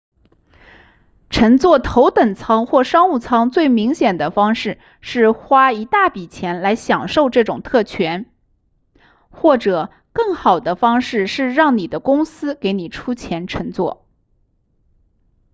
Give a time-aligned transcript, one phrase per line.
[1.29, 8.27] 乘坐头等舱或商务舱最明显的方式是花一大笔钱来享受这种特权
[9.29, 14.07] 或者更好的方式是让你的公司给你出钱乘坐